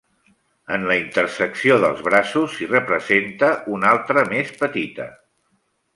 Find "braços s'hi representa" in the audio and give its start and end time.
2.09-3.53